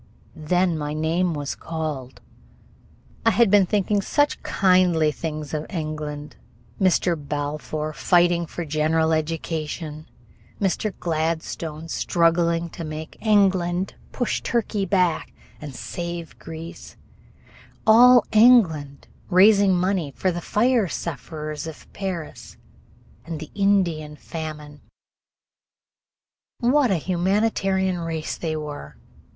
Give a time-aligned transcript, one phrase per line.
[0.35, 2.21] Then my name was called.
[3.23, 6.37] I had been thinking such kindly things of England
[6.81, 7.15] Mr.
[7.15, 10.07] Balfour fighting for general education;
[10.59, 10.91] Mr.
[10.99, 16.97] Gladstone struggling to make England push Turkey back and save Greece;
[17.85, 22.57] all England raising money for the fire sufferers of Paris
[23.23, 24.81] and the Indian famine.
[26.59, 28.97] What a humanitarian race they were!